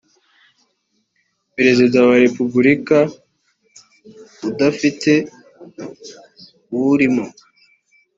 perezida 1.55 1.97
wa 2.07 2.15
repubulika 2.23 2.97
udafite 4.49 5.11
uwurimo 6.73 7.23